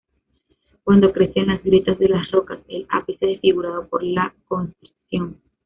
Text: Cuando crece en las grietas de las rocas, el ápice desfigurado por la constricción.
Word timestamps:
Cuando 0.83 1.13
crece 1.13 1.41
en 1.41 1.49
las 1.49 1.61
grietas 1.63 1.99
de 1.99 2.09
las 2.09 2.31
rocas, 2.31 2.57
el 2.69 2.87
ápice 2.89 3.23
desfigurado 3.27 3.87
por 3.87 4.01
la 4.01 4.33
constricción. 4.47 5.39